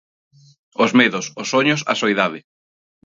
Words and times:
Os 0.83 0.91
medos, 0.99 1.25
os 1.41 1.47
soños, 1.53 1.81
a 1.91 1.93
soidade. 2.01 2.39